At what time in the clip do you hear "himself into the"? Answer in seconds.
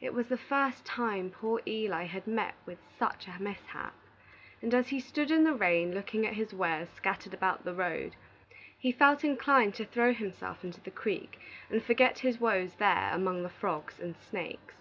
10.14-10.92